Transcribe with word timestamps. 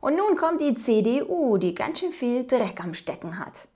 Und 0.00 0.16
nun 0.16 0.36
kommt 0.36 0.60
die 0.60 0.74
CDU, 0.74 1.58
die 1.58 1.74
ganz 1.74 2.00
schön 2.00 2.12
viel 2.12 2.46
Dreck 2.46 2.82
am 2.82 2.94
Stecken 2.94 3.38
hat. 3.38 3.68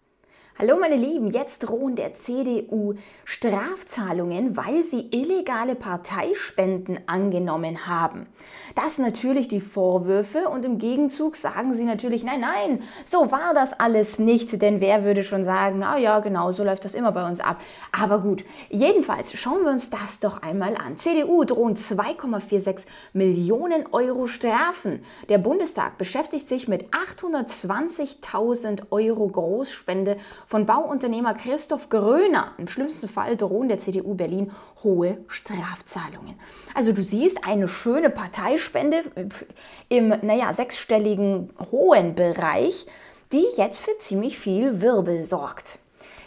Hallo 0.57 0.77
meine 0.79 0.95
Lieben, 0.95 1.27
jetzt 1.27 1.65
drohen 1.65 1.97
der 1.97 2.15
CDU 2.15 2.95
Strafzahlungen, 3.25 4.57
weil 4.57 4.85
sie 4.85 5.09
illegale 5.11 5.75
Parteispenden 5.75 7.01
angenommen 7.07 7.89
haben. 7.89 8.29
Das 8.77 8.99
natürlich 8.99 9.49
die 9.49 9.61
Vorwürfe 9.61 10.49
und 10.49 10.65
im 10.65 10.79
Gegenzug 10.79 11.35
sagen 11.35 11.75
sie 11.75 11.83
natürlich, 11.83 12.23
nein, 12.23 12.39
nein, 12.39 12.85
so 13.05 13.33
war 13.33 13.53
das 13.53 13.73
alles 13.73 14.21
nicht, 14.21 14.63
denn 14.63 14.81
wer 14.81 15.03
würde 15.03 15.25
schon 15.25 15.45
sagen, 15.45 15.83
ah 15.83 15.97
ja, 15.97 16.21
genau, 16.21 16.53
so 16.53 16.63
läuft 16.63 16.85
das 16.85 16.95
immer 16.95 17.11
bei 17.11 17.27
uns 17.27 17.41
ab. 17.41 17.61
Aber 17.91 18.21
gut, 18.21 18.45
jedenfalls 18.71 19.33
schauen 19.33 19.65
wir 19.65 19.73
uns 19.73 19.91
das 19.91 20.21
doch 20.21 20.41
einmal 20.41 20.77
an. 20.77 20.99
CDU 20.99 21.43
drohen 21.43 21.75
2,46 21.75 22.87
Millionen 23.13 23.87
Euro 23.91 24.29
Strafen. 24.29 25.03
Der 25.29 25.39
Bundestag 25.39 25.99
beschäftigt 25.99 26.49
sich 26.49 26.69
mit 26.69 26.91
820.000 26.91 28.93
Euro 28.93 29.27
Großspende 29.27 30.17
von 30.47 30.67
Bauunternehmer 30.67 31.35
Christoph 31.35 31.89
Gröner. 31.89 32.53
Im 32.59 32.69
schlimmsten 32.69 33.09
Fall 33.09 33.37
drohen 33.37 33.69
der 33.69 33.79
CDU 33.79 34.15
Berlin 34.15 34.53
hohe 34.83 35.19
Strafzahlungen. 35.29 36.35
Also 36.75 36.93
du 36.93 37.03
siehst 37.03 37.47
eine 37.47 37.69
schöne 37.69 38.11
Parteispende 38.11 39.03
im, 39.89 40.09
naja, 40.23 40.53
sechsstelligen 40.53 41.51
hohen 41.71 42.15
Bereich, 42.15 42.87
die 43.33 43.47
jetzt 43.57 43.81
für 43.81 43.97
ziemlich 43.99 44.39
viel 44.39 44.81
Wirbel 44.81 45.25
sorgt. 45.25 45.79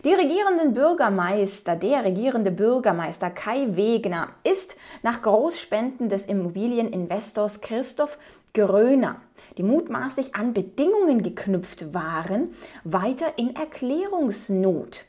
Die 0.04 0.14
regierenden 0.14 0.74
Bürgermeister, 0.74 1.76
der 1.76 2.06
regierende 2.06 2.52
Bürgermeister 2.52 3.30
Kai 3.30 3.76
Wegner 3.76 4.30
ist 4.44 4.78
nach 5.02 5.22
Großspenden 5.22 6.08
des 6.08 6.26
Immobilieninvestors 6.26 7.62
Christoph 7.62 8.18
Gröner, 8.58 9.22
die 9.60 9.64
mutmaßlich 9.64 10.34
an 10.34 10.54
Bedingungen 10.54 11.22
geknüpft 11.22 11.94
waren, 11.94 12.50
weiter 12.84 13.38
in 13.38 13.56
Erklärungsnot. 13.56 15.06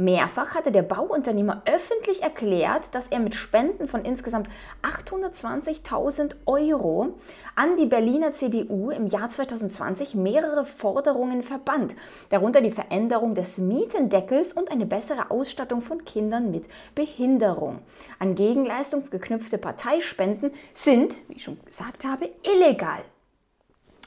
Mehrfach 0.00 0.54
hatte 0.54 0.70
der 0.70 0.82
Bauunternehmer 0.82 1.62
öffentlich 1.66 2.22
erklärt, 2.22 2.94
dass 2.94 3.08
er 3.08 3.18
mit 3.18 3.34
Spenden 3.34 3.88
von 3.88 4.04
insgesamt 4.04 4.48
820.000 4.82 6.36
Euro 6.46 7.18
an 7.56 7.76
die 7.76 7.86
Berliner 7.86 8.32
CDU 8.32 8.90
im 8.90 9.08
Jahr 9.08 9.28
2020 9.28 10.14
mehrere 10.14 10.64
Forderungen 10.64 11.42
verband, 11.42 11.96
darunter 12.28 12.60
die 12.60 12.70
Veränderung 12.70 13.34
des 13.34 13.58
Mietendeckels 13.58 14.52
und 14.52 14.70
eine 14.70 14.86
bessere 14.86 15.32
Ausstattung 15.32 15.80
von 15.80 16.04
Kindern 16.04 16.52
mit 16.52 16.66
Behinderung. 16.94 17.80
An 18.20 18.36
Gegenleistung 18.36 19.10
geknüpfte 19.10 19.58
Parteispenden 19.58 20.52
sind, 20.74 21.16
wie 21.26 21.34
ich 21.34 21.42
schon 21.42 21.58
gesagt 21.64 22.04
habe, 22.04 22.30
illegal. 22.54 23.00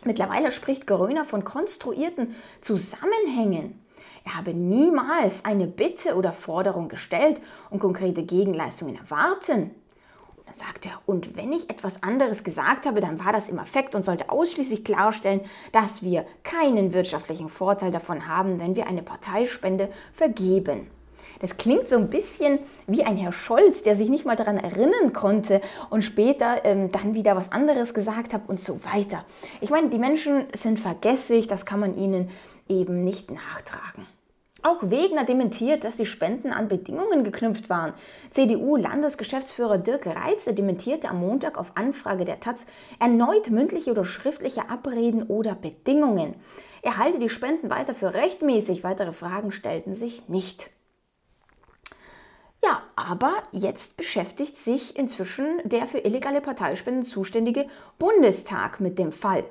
Mittlerweile 0.06 0.54
spricht 0.54 0.88
Geröner 0.88 1.26
von 1.26 1.44
konstruierten 1.44 2.34
Zusammenhängen. 2.62 3.82
Er 4.24 4.38
habe 4.38 4.54
niemals 4.54 5.46
eine 5.46 5.68
Bitte 5.68 6.16
oder 6.16 6.32
Forderung 6.32 6.90
gestellt 6.90 7.42
und 7.70 7.80
konkrete 7.80 8.24
Gegenleistungen 8.24 8.98
erwarten. 8.98 9.72
Und 10.36 10.48
dann 10.48 10.54
sagt 10.54 10.86
er, 10.86 11.00
und 11.06 11.36
wenn 11.36 11.52
ich 11.52 11.70
etwas 11.70 12.04
anderes 12.04 12.44
gesagt 12.44 12.86
habe, 12.86 13.02
dann 13.02 13.24
war 13.24 13.34
das 13.34 13.50
im 13.50 13.60
Affekt 13.60 13.96
und 13.96 14.06
sollte 14.06 14.30
ausschließlich 14.30 14.84
klarstellen, 14.84 15.42
dass 15.72 16.04
wir 16.04 16.26
keinen 16.44 16.94
wirtschaftlichen 16.94 17.50
Vorteil 17.50 17.92
davon 17.92 18.28
haben, 18.28 18.60
wenn 18.60 18.76
wir 18.76 18.88
eine 18.88 19.02
Parteispende 19.02 19.90
vergeben. 20.14 20.88
Das 21.40 21.58
klingt 21.58 21.88
so 21.88 21.98
ein 21.98 22.10
bisschen 22.10 22.60
wie 22.86 23.04
ein 23.04 23.18
Herr 23.18 23.34
Scholz, 23.34 23.82
der 23.82 23.96
sich 23.96 24.10
nicht 24.10 24.26
mal 24.26 24.36
daran 24.36 24.58
erinnern 24.58 25.12
konnte 25.12 25.62
und 25.90 26.04
später 26.04 26.64
ähm, 26.66 26.92
dann 26.92 27.16
wieder 27.16 27.36
was 27.36 27.52
anderes 27.52 27.96
gesagt 27.96 28.34
hat 28.34 28.44
und 28.48 28.60
so 28.60 28.80
weiter. 28.86 29.26
Ich 29.60 29.72
meine, 29.72 29.90
die 29.90 29.98
Menschen 29.98 30.46
sind 30.54 30.80
vergesslich, 30.80 31.48
das 31.48 31.66
kann 31.66 31.80
man 31.80 31.96
ihnen 31.96 32.30
eben 32.72 33.04
nicht 33.04 33.30
nachtragen. 33.30 34.08
Auch 34.64 34.92
Wegner 34.92 35.24
dementiert, 35.24 35.84
dass 35.84 35.98
die 35.98 36.06
Spenden 36.06 36.54
an 36.54 36.68
Bedingungen 36.68 37.24
geknüpft 37.24 37.70
waren. 37.70 37.94
CDU-Landesgeschäftsführer 38.30 39.80
Dirk 39.80 40.06
Reitze 40.06 40.54
dementierte 40.54 41.10
am 41.10 41.20
Montag 41.20 41.58
auf 41.58 41.76
Anfrage 41.76 42.26
der 42.26 42.40
Taz 42.40 42.68
erneut 43.00 43.50
mündliche 43.50 43.90
oder 43.90 44.06
schriftliche 44.06 44.70
Abreden 44.70 45.24
oder 45.24 45.56
Bedingungen. 45.56 46.36
Er 46.84 46.98
halte 46.98 47.18
die 47.18 47.30
Spenden 47.30 47.72
weiter 47.72 47.96
für 47.96 48.14
rechtmäßig, 48.14 48.84
weitere 48.84 49.14
Fragen 49.14 49.52
stellten 49.52 49.96
sich 49.96 50.30
nicht. 50.30 50.70
Ja, 52.64 52.84
aber 52.96 53.42
jetzt 53.52 53.98
beschäftigt 53.98 54.58
sich 54.58 54.96
inzwischen 54.96 55.60
der 55.64 55.88
für 55.88 55.98
illegale 55.98 56.42
Parteispenden 56.42 57.04
zuständige 57.04 57.68
Bundestag 57.98 58.80
mit 58.80 59.00
dem 59.00 59.12
Fall. 59.12 59.44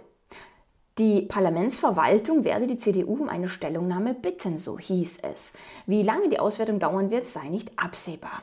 Die 1.01 1.23
Parlamentsverwaltung 1.23 2.45
werde 2.45 2.67
die 2.67 2.77
CDU 2.77 3.15
um 3.15 3.31
eine 3.31 3.49
Stellungnahme 3.49 4.13
bitten, 4.13 4.59
so 4.59 4.79
hieß 4.79 5.21
es. 5.23 5.55
Wie 5.87 6.03
lange 6.03 6.29
die 6.29 6.39
Auswertung 6.39 6.79
dauern 6.79 7.11
wird, 7.11 7.25
sei 7.25 7.49
nicht 7.49 7.73
absehbar. 7.77 8.43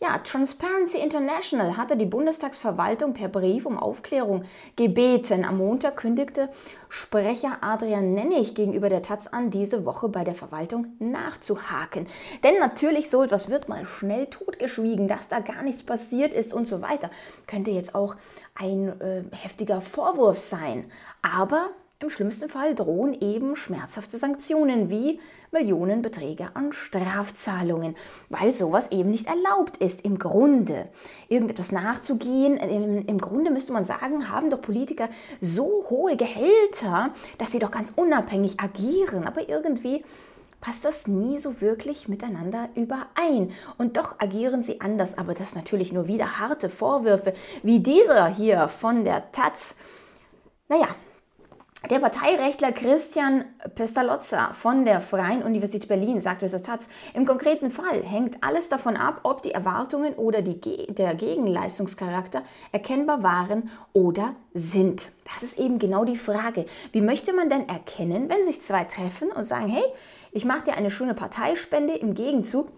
Ja, 0.00 0.18
Transparency 0.18 0.98
International 0.98 1.76
hatte 1.76 1.96
die 1.96 2.06
Bundestagsverwaltung 2.06 3.14
per 3.14 3.28
Brief 3.28 3.66
um 3.66 3.76
Aufklärung 3.76 4.44
gebeten. 4.76 5.44
Am 5.44 5.58
Montag 5.58 5.96
kündigte 5.96 6.50
Sprecher 6.88 7.58
Adrian 7.62 8.14
Nennig 8.14 8.54
gegenüber 8.54 8.90
der 8.90 9.02
Taz 9.02 9.26
an, 9.26 9.50
diese 9.50 9.84
Woche 9.84 10.08
bei 10.08 10.22
der 10.22 10.36
Verwaltung 10.36 10.86
nachzuhaken. 11.00 12.06
Denn 12.44 12.60
natürlich 12.60 13.10
so 13.10 13.24
etwas 13.24 13.50
wird 13.50 13.68
mal 13.68 13.84
schnell 13.86 14.26
totgeschwiegen, 14.26 15.08
dass 15.08 15.26
da 15.26 15.40
gar 15.40 15.62
nichts 15.62 15.82
passiert 15.82 16.32
ist 16.32 16.54
und 16.54 16.68
so 16.68 16.80
weiter. 16.80 17.10
Könnte 17.48 17.72
jetzt 17.72 17.96
auch 17.96 18.14
ein 18.54 19.00
äh, 19.00 19.24
heftiger 19.32 19.80
Vorwurf 19.80 20.38
sein. 20.38 20.92
Aber 21.22 21.70
im 22.00 22.10
schlimmsten 22.10 22.48
Fall 22.48 22.76
drohen 22.76 23.12
eben 23.20 23.56
schmerzhafte 23.56 24.18
Sanktionen 24.18 24.88
wie 24.88 25.18
Millionenbeträge 25.50 26.50
an 26.54 26.72
Strafzahlungen, 26.72 27.96
weil 28.28 28.52
sowas 28.52 28.92
eben 28.92 29.10
nicht 29.10 29.26
erlaubt 29.26 29.78
ist. 29.78 30.04
Im 30.04 30.16
Grunde 30.16 30.88
irgendetwas 31.28 31.72
nachzugehen, 31.72 32.56
im, 32.56 33.04
im 33.04 33.18
Grunde 33.18 33.50
müsste 33.50 33.72
man 33.72 33.84
sagen, 33.84 34.30
haben 34.30 34.48
doch 34.48 34.60
Politiker 34.60 35.08
so 35.40 35.86
hohe 35.90 36.16
Gehälter, 36.16 37.12
dass 37.38 37.50
sie 37.50 37.58
doch 37.58 37.72
ganz 37.72 37.92
unabhängig 37.96 38.60
agieren. 38.60 39.26
Aber 39.26 39.48
irgendwie 39.48 40.04
passt 40.60 40.84
das 40.84 41.08
nie 41.08 41.40
so 41.40 41.60
wirklich 41.60 42.06
miteinander 42.06 42.68
überein. 42.76 43.50
Und 43.76 43.96
doch 43.96 44.20
agieren 44.20 44.62
sie 44.62 44.80
anders. 44.80 45.18
Aber 45.18 45.34
das 45.34 45.56
natürlich 45.56 45.92
nur 45.92 46.06
wieder 46.06 46.38
harte 46.38 46.70
Vorwürfe, 46.70 47.34
wie 47.64 47.80
dieser 47.80 48.28
hier 48.28 48.68
von 48.68 49.02
der 49.02 49.32
Taz. 49.32 49.78
Naja, 50.68 50.86
der 51.86 52.00
Parteirechtler 52.00 52.72
Christian 52.72 53.44
Pestalozza 53.76 54.52
von 54.52 54.84
der 54.84 55.00
Freien 55.00 55.44
Universität 55.44 55.88
Berlin 55.88 56.20
sagte 56.20 56.48
so 56.48 56.58
Satz, 56.58 56.88
im 57.14 57.24
konkreten 57.24 57.70
Fall 57.70 58.02
hängt 58.02 58.42
alles 58.42 58.68
davon 58.68 58.96
ab, 58.96 59.20
ob 59.22 59.42
die 59.42 59.52
Erwartungen 59.52 60.14
oder 60.14 60.42
die, 60.42 60.92
der 60.92 61.14
Gegenleistungscharakter 61.14 62.42
erkennbar 62.72 63.22
waren 63.22 63.70
oder 63.92 64.34
sind. 64.52 65.12
Das 65.32 65.44
ist 65.44 65.58
eben 65.58 65.78
genau 65.78 66.04
die 66.04 66.16
Frage. 66.16 66.66
Wie 66.90 67.00
möchte 67.00 67.32
man 67.32 67.48
denn 67.48 67.68
erkennen, 67.68 68.28
wenn 68.28 68.44
sich 68.44 68.60
zwei 68.60 68.82
treffen 68.84 69.30
und 69.30 69.44
sagen, 69.44 69.68
hey, 69.68 69.84
ich 70.32 70.44
mache 70.44 70.64
dir 70.64 70.74
eine 70.74 70.90
schöne 70.90 71.14
Parteispende, 71.14 71.94
im 71.94 72.14
Gegenzug 72.14 72.68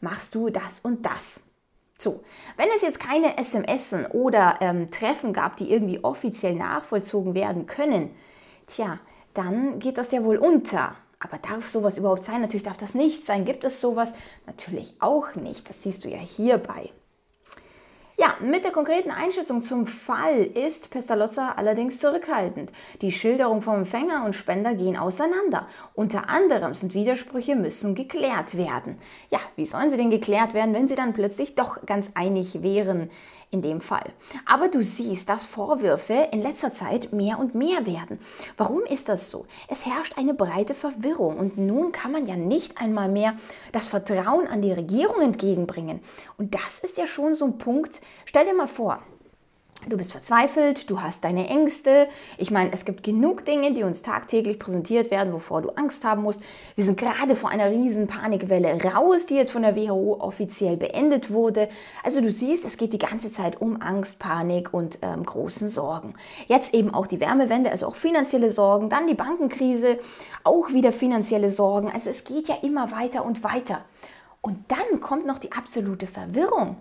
machst 0.00 0.36
du 0.36 0.48
das 0.48 0.80
und 0.80 1.04
das. 1.04 1.47
So, 2.00 2.22
wenn 2.56 2.68
es 2.76 2.82
jetzt 2.82 3.00
keine 3.00 3.38
SMS 3.38 3.92
oder 4.12 4.58
ähm, 4.60 4.88
Treffen 4.88 5.32
gab, 5.32 5.56
die 5.56 5.72
irgendwie 5.72 6.04
offiziell 6.04 6.54
nachvollzogen 6.54 7.34
werden 7.34 7.66
können, 7.66 8.14
tja, 8.68 9.00
dann 9.34 9.80
geht 9.80 9.98
das 9.98 10.12
ja 10.12 10.22
wohl 10.22 10.36
unter. 10.36 10.94
Aber 11.18 11.38
darf 11.38 11.66
sowas 11.66 11.98
überhaupt 11.98 12.22
sein? 12.22 12.40
Natürlich 12.40 12.62
darf 12.62 12.76
das 12.76 12.94
nicht 12.94 13.26
sein. 13.26 13.44
Gibt 13.44 13.64
es 13.64 13.80
sowas? 13.80 14.14
Natürlich 14.46 14.94
auch 15.00 15.34
nicht. 15.34 15.68
Das 15.68 15.82
siehst 15.82 16.04
du 16.04 16.08
ja 16.08 16.18
hierbei. 16.18 16.90
Ja, 18.20 18.34
mit 18.40 18.64
der 18.64 18.72
konkreten 18.72 19.12
Einschätzung 19.12 19.62
zum 19.62 19.86
Fall 19.86 20.42
ist 20.42 20.90
Pestalozza 20.90 21.52
allerdings 21.52 22.00
zurückhaltend. 22.00 22.72
Die 23.00 23.12
Schilderung 23.12 23.62
vom 23.62 23.76
Empfänger 23.76 24.24
und 24.24 24.34
Spender 24.34 24.74
gehen 24.74 24.96
auseinander. 24.96 25.68
Unter 25.94 26.28
anderem 26.28 26.74
sind 26.74 26.94
Widersprüche 26.94 27.54
müssen 27.54 27.94
geklärt 27.94 28.56
werden. 28.56 28.98
Ja, 29.30 29.38
wie 29.54 29.64
sollen 29.64 29.90
sie 29.90 29.96
denn 29.96 30.10
geklärt 30.10 30.52
werden, 30.52 30.74
wenn 30.74 30.88
sie 30.88 30.96
dann 30.96 31.12
plötzlich 31.12 31.54
doch 31.54 31.86
ganz 31.86 32.10
einig 32.14 32.60
wären? 32.60 33.08
In 33.50 33.62
dem 33.62 33.80
Fall. 33.80 34.12
Aber 34.46 34.68
du 34.68 34.82
siehst, 34.82 35.28
dass 35.28 35.44
Vorwürfe 35.44 36.28
in 36.32 36.42
letzter 36.42 36.72
Zeit 36.72 37.12
mehr 37.12 37.38
und 37.38 37.54
mehr 37.54 37.86
werden. 37.86 38.18
Warum 38.56 38.82
ist 38.82 39.08
das 39.08 39.30
so? 39.30 39.46
Es 39.68 39.86
herrscht 39.86 40.18
eine 40.18 40.34
breite 40.34 40.74
Verwirrung 40.74 41.38
und 41.38 41.56
nun 41.58 41.92
kann 41.92 42.12
man 42.12 42.26
ja 42.26 42.36
nicht 42.36 42.78
einmal 42.78 43.08
mehr 43.08 43.36
das 43.72 43.86
Vertrauen 43.86 44.46
an 44.46 44.62
die 44.62 44.72
Regierung 44.72 45.20
entgegenbringen. 45.22 46.00
Und 46.36 46.54
das 46.54 46.80
ist 46.80 46.98
ja 46.98 47.06
schon 47.06 47.34
so 47.34 47.46
ein 47.46 47.58
Punkt. 47.58 48.00
Stell 48.24 48.44
dir 48.44 48.54
mal 48.54 48.68
vor, 48.68 49.02
Du 49.88 49.96
bist 49.96 50.12
verzweifelt, 50.12 50.90
du 50.90 51.00
hast 51.00 51.24
deine 51.24 51.48
Ängste. 51.48 52.08
Ich 52.36 52.50
meine, 52.50 52.70
es 52.72 52.84
gibt 52.84 53.02
genug 53.02 53.46
Dinge, 53.46 53.72
die 53.72 53.84
uns 53.84 54.02
tagtäglich 54.02 54.58
präsentiert 54.58 55.10
werden, 55.10 55.32
wovor 55.32 55.62
du 55.62 55.70
Angst 55.70 56.04
haben 56.04 56.22
musst. 56.24 56.42
Wir 56.74 56.84
sind 56.84 56.98
gerade 56.98 57.34
vor 57.34 57.48
einer 57.48 57.70
riesen 57.70 58.06
Panikwelle 58.06 58.84
raus, 58.84 59.24
die 59.24 59.36
jetzt 59.36 59.50
von 59.50 59.62
der 59.62 59.76
WHO 59.76 60.18
offiziell 60.20 60.76
beendet 60.76 61.30
wurde. 61.30 61.70
Also 62.04 62.20
du 62.20 62.30
siehst, 62.30 62.66
es 62.66 62.76
geht 62.76 62.92
die 62.92 62.98
ganze 62.98 63.32
Zeit 63.32 63.62
um 63.62 63.80
Angst, 63.80 64.18
Panik 64.18 64.74
und 64.74 64.98
ähm, 65.00 65.24
großen 65.24 65.70
Sorgen. 65.70 66.12
Jetzt 66.48 66.74
eben 66.74 66.92
auch 66.92 67.06
die 67.06 67.20
Wärmewende, 67.20 67.70
also 67.70 67.86
auch 67.86 67.96
finanzielle 67.96 68.50
Sorgen, 68.50 68.90
dann 68.90 69.06
die 69.06 69.14
Bankenkrise, 69.14 69.98
auch 70.44 70.70
wieder 70.74 70.92
finanzielle 70.92 71.48
Sorgen. 71.48 71.90
Also 71.90 72.10
es 72.10 72.24
geht 72.24 72.48
ja 72.48 72.56
immer 72.60 72.92
weiter 72.92 73.24
und 73.24 73.42
weiter. 73.42 73.86
Und 74.42 74.58
dann 74.68 75.00
kommt 75.00 75.26
noch 75.26 75.38
die 75.38 75.52
absolute 75.52 76.06
Verwirrung 76.06 76.76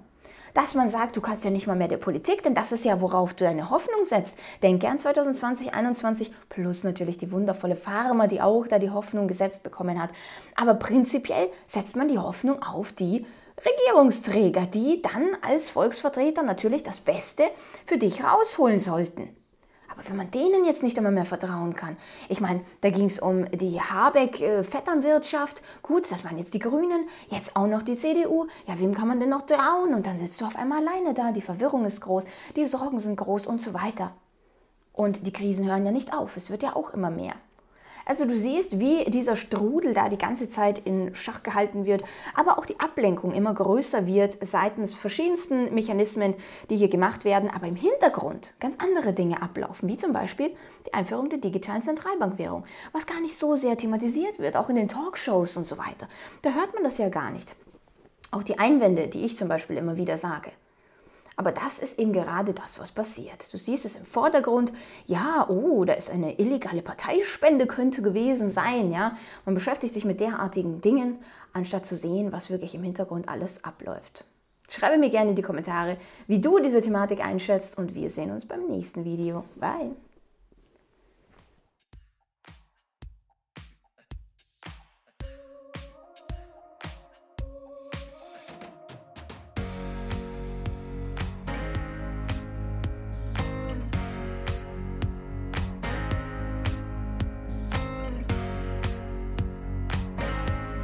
dass 0.57 0.73
man 0.73 0.89
sagt, 0.89 1.15
du 1.15 1.21
kannst 1.21 1.45
ja 1.45 1.51
nicht 1.51 1.67
mal 1.67 1.75
mehr 1.75 1.87
der 1.87 1.97
Politik, 1.97 2.41
denn 2.41 2.55
das 2.55 2.71
ist 2.71 2.83
ja, 2.83 2.99
worauf 2.99 3.35
du 3.35 3.43
deine 3.43 3.69
Hoffnung 3.69 4.03
setzt. 4.05 4.39
Denk 4.63 4.81
gern 4.81 4.97
2020, 4.97 5.67
2021 5.67 6.33
plus 6.49 6.83
natürlich 6.83 7.19
die 7.19 7.31
wundervolle 7.31 7.75
Pharma, 7.75 8.25
die 8.25 8.41
auch 8.41 8.65
da 8.65 8.79
die 8.79 8.89
Hoffnung 8.89 9.27
gesetzt 9.27 9.61
bekommen 9.61 10.01
hat. 10.01 10.09
Aber 10.55 10.73
prinzipiell 10.73 11.49
setzt 11.67 11.95
man 11.95 12.07
die 12.07 12.17
Hoffnung 12.17 12.63
auf 12.63 12.91
die 12.91 13.23
Regierungsträger, 13.63 14.65
die 14.65 15.03
dann 15.03 15.27
als 15.43 15.69
Volksvertreter 15.69 16.41
natürlich 16.41 16.81
das 16.81 17.01
Beste 17.01 17.43
für 17.85 17.99
dich 17.99 18.23
rausholen 18.23 18.79
sollten. 18.79 19.29
Aber 19.97 20.07
wenn 20.09 20.17
man 20.17 20.29
denen 20.31 20.63
jetzt 20.63 20.83
nicht 20.83 20.97
einmal 20.97 21.11
mehr 21.11 21.25
vertrauen 21.25 21.75
kann, 21.75 21.97
ich 22.29 22.39
meine, 22.39 22.61
da 22.81 22.89
ging 22.89 23.05
es 23.05 23.19
um 23.19 23.49
die 23.51 23.81
Habeck-Vetternwirtschaft, 23.81 25.63
gut, 25.81 26.11
das 26.11 26.23
waren 26.23 26.37
jetzt 26.37 26.53
die 26.53 26.59
Grünen, 26.59 27.07
jetzt 27.29 27.55
auch 27.55 27.67
noch 27.67 27.81
die 27.81 27.95
CDU, 27.95 28.45
ja, 28.67 28.79
wem 28.79 28.93
kann 28.93 29.07
man 29.07 29.19
denn 29.19 29.29
noch 29.29 29.47
trauen? 29.47 29.95
Und 29.95 30.05
dann 30.05 30.17
sitzt 30.17 30.39
du 30.39 30.45
auf 30.45 30.55
einmal 30.55 30.85
alleine 30.87 31.15
da, 31.15 31.31
die 31.31 31.41
Verwirrung 31.41 31.85
ist 31.85 32.01
groß, 32.01 32.25
die 32.55 32.65
Sorgen 32.65 32.99
sind 32.99 33.15
groß 33.15 33.47
und 33.47 33.61
so 33.61 33.73
weiter. 33.73 34.11
Und 34.93 35.25
die 35.25 35.33
Krisen 35.33 35.67
hören 35.67 35.85
ja 35.85 35.91
nicht 35.91 36.13
auf, 36.13 36.37
es 36.37 36.51
wird 36.51 36.63
ja 36.63 36.75
auch 36.75 36.93
immer 36.93 37.09
mehr. 37.09 37.33
Also 38.07 38.25
du 38.25 38.37
siehst, 38.37 38.79
wie 38.79 39.03
dieser 39.03 39.35
Strudel 39.35 39.93
da 39.93 40.07
die 40.07 40.17
ganze 40.17 40.49
Zeit 40.49 40.79
in 40.85 41.13
Schach 41.13 41.43
gehalten 41.43 41.85
wird, 41.85 42.05
aber 42.35 42.57
auch 42.57 42.65
die 42.65 42.79
Ablenkung 42.79 43.33
immer 43.33 43.53
größer 43.53 44.07
wird 44.07 44.37
seitens 44.41 44.95
verschiedensten 44.95 45.73
Mechanismen, 45.73 46.33
die 46.69 46.77
hier 46.77 46.87
gemacht 46.87 47.25
werden, 47.25 47.49
aber 47.53 47.67
im 47.67 47.75
Hintergrund 47.75 48.53
ganz 48.61 48.77
andere 48.81 49.11
Dinge 49.11 49.41
ablaufen, 49.41 49.89
wie 49.89 49.97
zum 49.97 50.13
Beispiel 50.13 50.55
die 50.85 50.93
Einführung 50.93 51.27
der 51.27 51.39
digitalen 51.39 51.83
Zentralbankwährung, 51.83 52.63
was 52.93 53.07
gar 53.07 53.19
nicht 53.19 53.35
so 53.35 53.57
sehr 53.57 53.77
thematisiert 53.77 54.39
wird, 54.39 54.55
auch 54.55 54.69
in 54.69 54.77
den 54.77 54.87
Talkshows 54.87 55.57
und 55.57 55.67
so 55.67 55.77
weiter. 55.77 56.07
Da 56.43 56.51
hört 56.51 56.73
man 56.73 56.85
das 56.85 56.99
ja 56.99 57.09
gar 57.09 57.29
nicht. 57.29 57.57
Auch 58.31 58.43
die 58.43 58.57
Einwände, 58.57 59.09
die 59.09 59.25
ich 59.25 59.35
zum 59.35 59.49
Beispiel 59.49 59.75
immer 59.75 59.97
wieder 59.97 60.17
sage. 60.17 60.51
Aber 61.37 61.51
das 61.51 61.77
ist 61.77 61.99
eben 61.99 62.13
gerade 62.13 62.53
das, 62.53 62.79
was 62.79 62.91
passiert. 62.91 63.53
Du 63.53 63.57
siehst 63.57 63.85
es 63.85 63.95
im 63.95 64.05
Vordergrund, 64.05 64.73
ja, 65.05 65.45
oh, 65.47 65.85
da 65.85 65.93
ist 65.93 66.09
eine 66.09 66.39
illegale 66.39 66.81
Parteispende 66.81 67.67
könnte 67.67 68.01
gewesen 68.01 68.49
sein, 68.49 68.91
ja. 68.91 69.15
Man 69.45 69.53
beschäftigt 69.53 69.93
sich 69.93 70.03
mit 70.03 70.19
derartigen 70.19 70.81
Dingen, 70.81 71.19
anstatt 71.53 71.85
zu 71.85 71.95
sehen, 71.95 72.31
was 72.31 72.49
wirklich 72.49 72.73
im 72.73 72.83
Hintergrund 72.83 73.29
alles 73.29 73.63
abläuft. 73.63 74.25
Schreibe 74.67 74.97
mir 74.97 75.09
gerne 75.09 75.29
in 75.29 75.35
die 75.35 75.43
Kommentare, 75.43 75.97
wie 76.25 76.41
du 76.41 76.59
diese 76.59 76.81
Thematik 76.81 77.23
einschätzt 77.23 77.77
und 77.77 77.93
wir 77.93 78.09
sehen 78.09 78.31
uns 78.31 78.45
beim 78.45 78.65
nächsten 78.65 79.05
Video. 79.05 79.45
Bye! 79.55 79.95